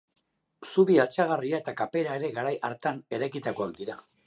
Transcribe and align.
Zubi 0.73 0.95
altxagarria 1.03 1.59
eta 1.63 1.75
kapera 1.83 2.17
ere 2.21 2.33
garai 2.39 2.57
hartan 2.71 3.05
eraikitakoak 3.19 3.79
dira. 3.83 4.03